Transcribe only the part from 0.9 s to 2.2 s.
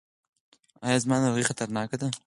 زما ناروغي خطرناکه ده؟